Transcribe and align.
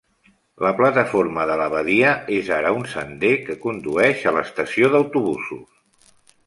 La 0.65 0.69
plataforma 0.77 1.43
de 1.49 1.57
la 1.61 1.67
badia 1.75 2.13
és 2.39 2.51
ara 2.57 2.73
un 2.81 2.89
sender 2.97 3.33
que 3.45 3.61
condueix 3.67 4.27
a 4.27 4.35
l'estació 4.39 4.93
d'autobusos. 4.97 6.15